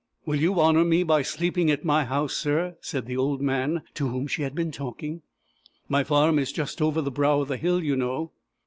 [0.25, 4.07] "Will you honour me by sleeping at my house, sir?" said the old man to
[4.07, 5.21] whom she had been talking.
[5.87, 8.31] "My farm is just over the brow of the hill, you know."